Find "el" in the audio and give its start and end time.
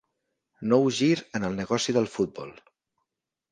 1.51-1.59